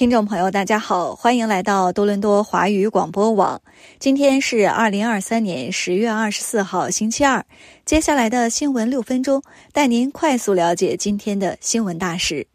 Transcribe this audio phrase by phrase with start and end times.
[0.00, 3.60] 听众朋友，大家好，欢迎来到多伦多华语广播网。
[3.98, 7.44] 今天是二零二三年十月二十四号，星期二。
[7.84, 9.42] 接下来的新闻六分钟，
[9.74, 12.46] 带您快速了解今天的新闻大事。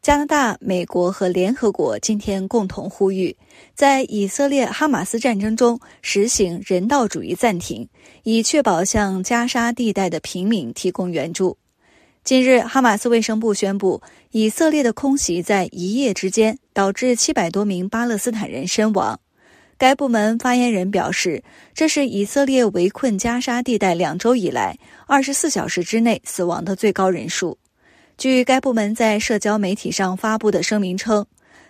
[0.00, 3.36] 加拿大、美国和联合国今天共同呼吁，
[3.74, 7.86] 在以色列哈马斯战争中实行人道主义暂停，
[8.22, 11.58] 以确保向加沙地带的平民提供援助。
[12.24, 14.00] 近日，哈马斯卫生部宣布，
[14.30, 19.18] 以色列的空袭在一夜之间导致七百多名巴勒斯坦人身亡。
[19.78, 27.56] 该部门发言人表示，这是以色列围困加沙地带两周以来二十四小时之内死亡的最高人数。
[28.18, 31.24] 据该部门在社交媒体上发布的声明称，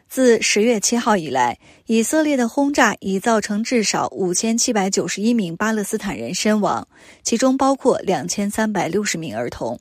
[0.09, 6.89] 自十月七号以来，以色列的轰炸已造成至少五千七百九十一名巴勒斯坦人身亡，
[7.23, 9.79] 其中包括两千三百六十名儿童。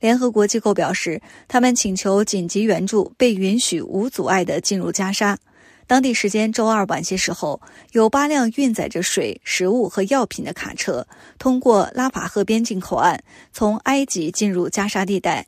[0.00, 5.38] 联合国机构表示，他们请求紧急援助被允许无阻碍地进入加沙。
[5.86, 7.60] 当地时间周二晚些时候，
[7.92, 11.06] 有八辆运载着水、食物和药品的卡车
[11.38, 13.22] 通过拉法赫边境口岸，
[13.52, 15.46] 从埃及进入加沙地带。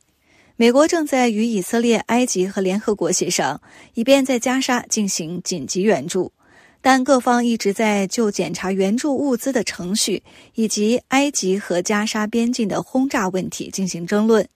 [0.54, 3.60] 美国正在与以色列、埃及和联合国协商，
[3.94, 6.32] 以便在加沙进行紧急援助。
[6.80, 10.22] 但各方一直在就检查援助物资的程序
[10.54, 14.48] 以及埃及和加沙边境的轰炸问题进行争论。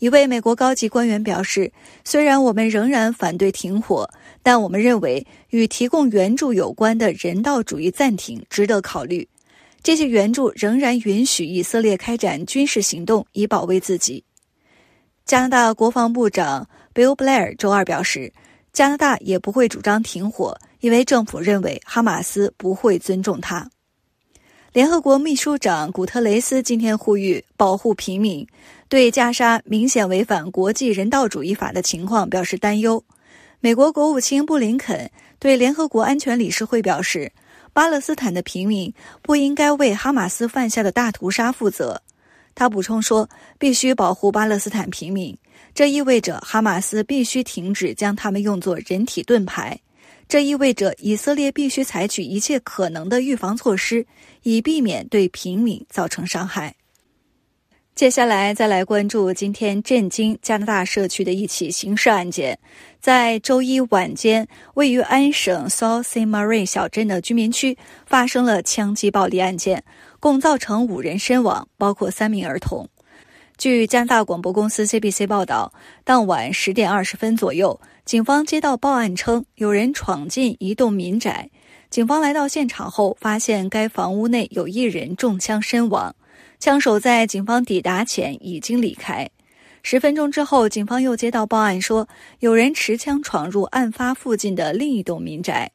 [0.00, 1.72] 一位美国高级官员表示
[2.04, 4.10] ：“虽然我们仍然反对停火，
[4.42, 9.26] 但我们认为与提供援助有关的人道主义暂停值得考虑。
[9.82, 14.24] 这些援助仍然允许以色列开展军事行动以保卫自己。”
[15.24, 18.30] 加拿大国防部长 Bill Blair 周二表示
[18.74, 23.70] ：“加拿大也不会主张停火。”因为政府认为哈马斯不会尊重他。
[24.74, 28.46] 联合国秘书长古特雷斯今天呼吁保护平民，
[28.86, 33.02] 对加沙明显违反国际人道主义法的情况表示担忧。
[33.60, 37.32] 美国国务卿布林肯对联合国安全理事会表示，
[37.72, 42.02] 巴勒斯坦的平民不应该为哈马斯犯下的大屠杀负责。
[42.54, 43.28] 他补充说，
[43.58, 45.36] 必须保护巴勒斯坦平民，
[45.74, 49.78] 这意味着哈马斯必须停止将他们用作人体盾牌。
[50.26, 54.06] 这意味着以色列必须采取一切可能的预防措施，
[54.42, 56.74] 以避免对平民造成伤害。
[57.94, 62.58] 接下来，再来关注今天震惊加拿大社区的一起刑事案件。
[63.00, 66.28] 在周一晚间，位于安省 Sault Ste.
[66.28, 69.84] Marie 小镇的居民区发生了枪击暴力案件，
[70.24, 72.88] 共造成五人身亡，包括三名儿童。
[73.58, 77.78] 据加拿大广播公司 CBC 报道，当晚十点二十分左右。
[78.06, 81.50] 警方接到报案称有人闯进一栋民宅，
[81.90, 86.16] 警方来到现场后发现该房屋内有一人中枪身亡，
[86.58, 89.28] 枪手在警方抵达前已经离开。
[89.82, 92.08] 十分钟之后，警方又接到报案说
[92.38, 95.72] 有人持枪闯入案发附近的另一栋民宅，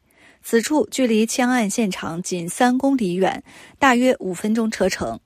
[0.50, 3.44] 此处距离枪案现场仅三公里远，
[3.78, 5.20] 大约五分钟车程。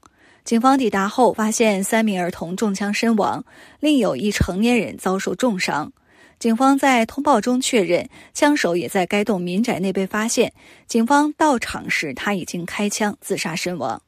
[0.43, 3.45] 警方抵达后发现三名儿童中枪身亡，
[3.79, 5.93] 另有一成年人遭受重伤。
[6.39, 10.51] 警方在通报中确认，枪手也在该栋民宅内被发现。
[10.87, 14.01] 警方到场时，他已经开枪自杀身亡。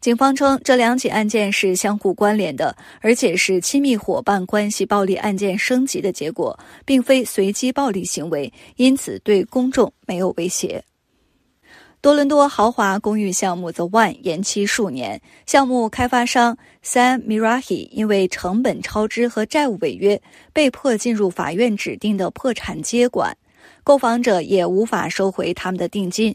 [0.00, 10.82] 警方称，这两起案件是相互关联的，而且是亲密伙伴关系暴力案件升级的结果，并非随机暴力行为，因此对公众没有威胁。
[12.00, 20.22] 多伦多豪华公寓项目 The One 延期数年，项目开发商 Sam Mirahi 因为成本超支和债务违约，
[20.54, 23.36] 被迫进入法院指定的破产接管，
[23.84, 26.34] 购房者也无法收回他们的定金。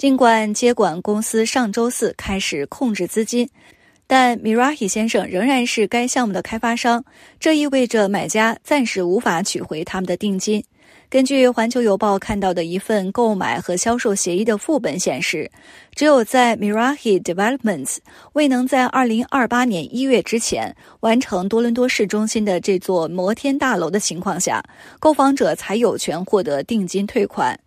[0.00, 3.46] 尽管接管公司上周四开始控制资金，
[4.06, 7.04] 但 Mirahi 先生仍然是该项目的开发商，
[7.38, 10.64] 这意味着买家暂时无法取回他们的定金。
[11.10, 15.50] 根据《环球邮报》看到的一份购买和销售协议的副本显示，
[15.94, 17.98] 只有在 Mirahi Developments
[18.32, 24.64] 未能在2028年1月之前完成多伦多市中心的这座摩天大楼的情况下，
[24.98, 27.60] 购房者才有权获得定金退款。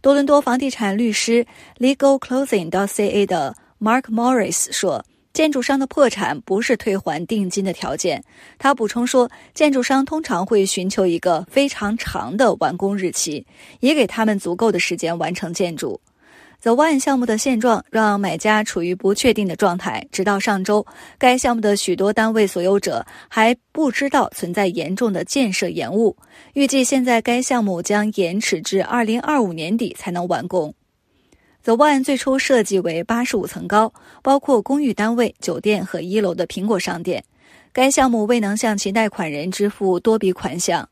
[0.00, 1.46] 多伦多房地产律师
[1.78, 5.04] LegalClosing.ca 的 Mark Morris 说。
[5.30, 8.24] 建筑商的破产不是退还定金的条件。
[8.58, 13.46] 他补充说，建筑商通常会寻求一个非常长的完工日期，
[13.78, 16.00] 也给他们足够的时间完成建筑。
[16.60, 20.84] The One 项目的现状让买家处于不确定的状态，直到上周，
[21.16, 26.16] 该项目的许多单位所有者还不知道存在严重的建设延误。
[26.54, 30.74] 预计现在该项目将延迟至2025年底才能完工。
[31.62, 37.22] The One 最初设计为八十五层高，包括公寓单位、酒店和一楼的苹果商店。
[37.72, 40.88] 该项目未能向其贷款人支付多笔款项。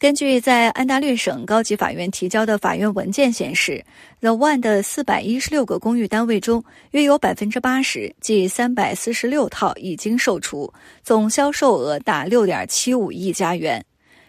[0.00, 3.84] 根据在安大略省高级法院提交的法院文件显示
[4.20, 13.84] ，The One 的四百一十六个公寓单位中，约有百分之八十，即三百四十六套已经售出，总销售额达六点七五亿加元。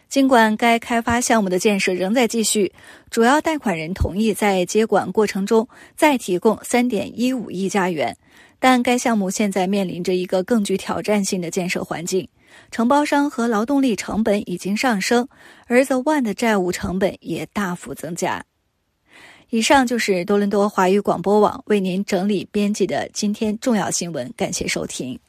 [0.09, 2.73] 尽管该开发项目的建设仍在继续，
[3.09, 5.65] 主要贷款人同意在接管过程中
[5.95, 8.17] 再提供三点一五亿加元，
[8.61, 12.29] 但该项目现在面临着一个更具挑战性的建设环境。
[12.69, 15.27] 承包商和劳动力成本已经上升，
[15.65, 18.45] 而 The One 的债务成本也大幅增加。
[19.49, 25.19] 以上就是多伦多华语广播网为您整理编辑的今天重要新闻，感谢收听。